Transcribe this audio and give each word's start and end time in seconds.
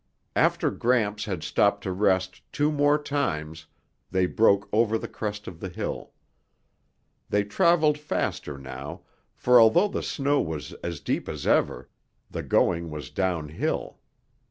After 0.35 0.71
Gramps 0.71 1.25
had 1.25 1.43
stopped 1.43 1.83
to 1.83 1.91
rest 1.91 2.41
two 2.51 2.71
more 2.71 2.97
times, 2.99 3.67
they 4.09 4.25
broke 4.25 4.67
over 4.73 4.97
the 4.97 5.07
crest 5.07 5.47
of 5.47 5.59
the 5.59 5.69
hill. 5.69 6.09
They 7.29 7.43
traveled 7.43 7.99
faster 7.99 8.57
now, 8.57 9.01
for 9.35 9.59
although 9.61 9.89
the 9.89 10.01
snow 10.01 10.41
was 10.41 10.73
as 10.83 11.01
deep 11.01 11.29
as 11.29 11.45
ever, 11.45 11.87
the 12.31 12.41
going 12.41 12.89
was 12.89 13.11
downhill. 13.11 13.99